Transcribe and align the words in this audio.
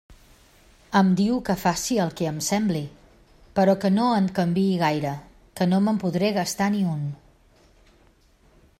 Em 0.99 1.09
diu 1.19 1.35
que 1.49 1.55
faci 1.63 1.97
el 2.05 2.13
que 2.21 2.29
em 2.29 2.39
sembli, 2.47 2.81
però 3.59 3.77
que 3.85 3.93
no 3.99 4.09
en 4.23 4.31
canviï 4.41 4.75
gaire, 4.85 5.15
que 5.61 5.71
no 5.73 5.83
me'n 5.89 6.03
podré 6.05 6.35
gastar 6.43 6.73
ni 6.77 6.83
un. 6.97 7.09